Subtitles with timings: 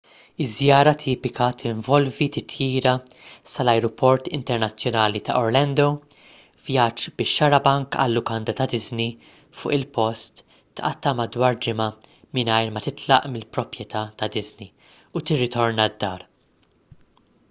[0.43, 2.93] iż-żjara tipika tinvolvi titjira
[3.55, 5.85] sal-ajruport internazzjonali ta' orlando
[6.69, 9.13] vjaġġ bix-xarabank għal-lukanda ta' disney
[9.61, 10.43] fuq il-post
[10.81, 11.89] tqatta' madwar ġimgħa
[12.41, 14.73] mingħajr ma titlaq mill-proprjetà ta' disney
[15.21, 16.29] u tirritorna d-dar